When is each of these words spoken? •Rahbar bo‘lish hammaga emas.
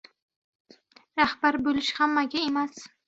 •Rahbar 1.21 1.59
bo‘lish 1.69 1.93
hammaga 2.01 2.43
emas. 2.47 2.87